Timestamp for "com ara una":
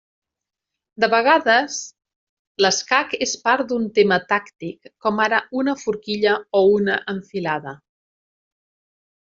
5.07-5.79